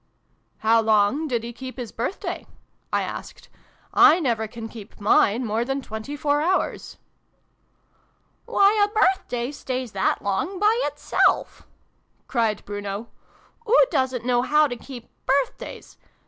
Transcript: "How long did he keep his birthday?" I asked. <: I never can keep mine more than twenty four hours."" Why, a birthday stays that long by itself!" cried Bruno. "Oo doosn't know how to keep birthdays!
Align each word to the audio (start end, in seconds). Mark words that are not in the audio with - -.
"How 0.65 0.81
long 0.81 1.27
did 1.27 1.43
he 1.43 1.53
keep 1.53 1.77
his 1.77 1.91
birthday?" 1.91 2.47
I 2.91 3.03
asked. 3.03 3.49
<: 3.77 3.93
I 3.93 4.19
never 4.19 4.47
can 4.47 4.67
keep 4.67 4.99
mine 4.99 5.45
more 5.45 5.63
than 5.63 5.79
twenty 5.83 6.17
four 6.17 6.41
hours."" 6.41 6.97
Why, 8.47 8.83
a 8.83 8.87
birthday 8.91 9.51
stays 9.51 9.91
that 9.91 10.23
long 10.23 10.57
by 10.57 10.73
itself!" 10.85 11.67
cried 12.27 12.65
Bruno. 12.65 13.09
"Oo 13.69 13.85
doosn't 13.91 14.25
know 14.25 14.41
how 14.41 14.65
to 14.65 14.75
keep 14.75 15.07
birthdays! 15.27 15.99